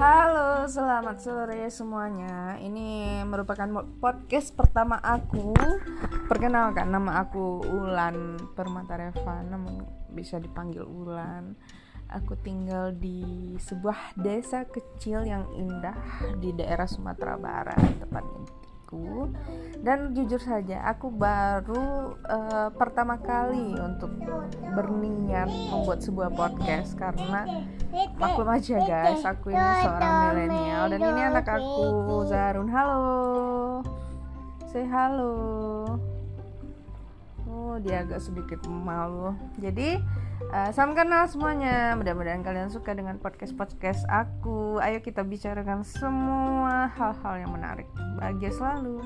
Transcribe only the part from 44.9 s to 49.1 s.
kita bicarakan semua hal-hal yang menarik. Bahagia selalu.